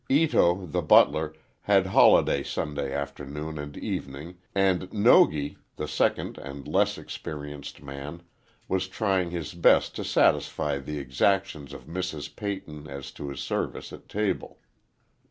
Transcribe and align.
Ito, 0.09 0.65
the 0.65 0.81
butler, 0.81 1.35
had 1.61 1.85
holiday 1.85 2.41
Sunday 2.41 2.91
afternoon 2.91 3.59
and 3.59 3.77
evening, 3.77 4.39
and 4.55 4.91
Nogi, 4.91 5.57
the 5.75 5.87
second 5.87 6.39
and 6.39 6.67
less 6.67 6.97
experienced 6.97 7.83
man, 7.83 8.23
was 8.67 8.87
trying 8.87 9.29
his 9.29 9.53
best 9.53 9.95
to 9.97 10.03
satisfy 10.03 10.79
the 10.79 10.97
exactions 10.97 11.71
of 11.71 11.85
Mrs. 11.85 12.35
Peyton 12.35 12.87
as 12.87 13.11
to 13.11 13.29
his 13.29 13.41
service 13.41 13.93
at 13.93 14.09
table. 14.09 14.57